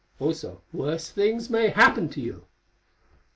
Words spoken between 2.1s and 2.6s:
you."